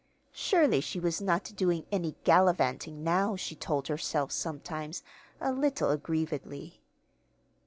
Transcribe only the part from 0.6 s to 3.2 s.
she was not doing any "gallivanting"